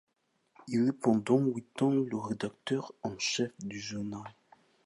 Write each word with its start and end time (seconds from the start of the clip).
Il 0.67 0.87
est 0.87 0.91
pendant 0.99 1.37
huit 1.37 1.79
ans 1.83 1.91
le 1.91 2.17
rédacteur 2.17 2.91
en 3.03 3.15
chef 3.19 3.51
du 3.59 3.79
journal. 3.79 4.33